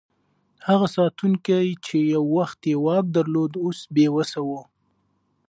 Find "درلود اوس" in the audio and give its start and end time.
3.15-3.79